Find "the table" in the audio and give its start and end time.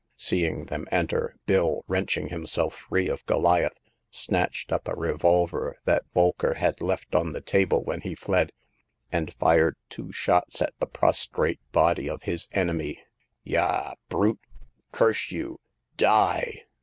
7.33-7.83